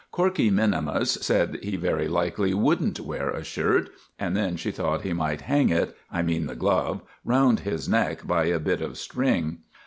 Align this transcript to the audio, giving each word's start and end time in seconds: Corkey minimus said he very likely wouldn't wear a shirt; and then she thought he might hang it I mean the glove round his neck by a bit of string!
Corkey 0.11 0.49
minimus 0.49 1.11
said 1.23 1.59
he 1.61 1.75
very 1.75 2.07
likely 2.07 2.55
wouldn't 2.55 2.99
wear 2.99 3.29
a 3.29 3.43
shirt; 3.43 3.91
and 4.17 4.35
then 4.35 4.55
she 4.57 4.71
thought 4.71 5.03
he 5.03 5.13
might 5.13 5.41
hang 5.41 5.69
it 5.69 5.95
I 6.11 6.23
mean 6.23 6.47
the 6.47 6.55
glove 6.55 7.03
round 7.23 7.59
his 7.59 7.87
neck 7.87 8.25
by 8.25 8.45
a 8.45 8.57
bit 8.59 8.81
of 8.81 8.97
string! 8.97 9.59